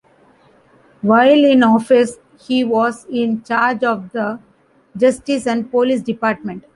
[1.03, 4.39] While in office he was in charge of the
[4.97, 6.63] Justice and Police Department.